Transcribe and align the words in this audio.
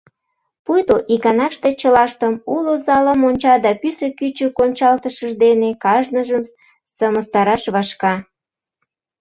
Пуйто 0.63 0.95
иканаште 1.13 1.69
чылаштым, 1.79 2.33
уло 2.55 2.73
залым 2.85 3.19
онча 3.27 3.53
да 3.65 3.71
пӱсӧ-кӱчык 3.81 4.53
ончалтышыж 4.63 5.31
дене 5.43 5.69
кажныжым 5.83 6.43
сымыстараш 6.95 7.63
вашка. 7.73 8.13